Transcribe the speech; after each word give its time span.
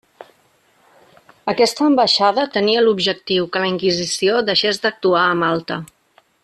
Aquesta 1.53 1.85
ambaixada 1.89 2.47
tenia 2.57 2.83
l'objectiu 2.87 3.47
que 3.53 3.63
la 3.65 3.71
inquisició 3.75 4.43
deixés 4.51 4.85
d'actuar 4.87 5.27
a 5.27 5.41
Malta. 5.45 5.83